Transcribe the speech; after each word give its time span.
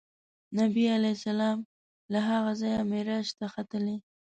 نبي 0.57 0.83
علیه 0.95 1.13
السلام 1.17 1.57
له 2.11 2.19
هغه 2.29 2.51
ځایه 2.61 2.81
معراج 2.91 3.27
ته 3.39 3.45
ختلی. 3.53 3.97